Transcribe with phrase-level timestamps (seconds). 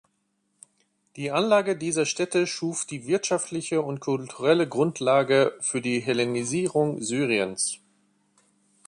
[1.15, 7.77] Die Anlage dieser Städte schuf die wirtschaftliche und kulturelle Grundlage für die Hellenisierung Syriens.